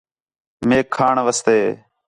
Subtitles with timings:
[0.67, 1.57] میک کھاݨ واسطے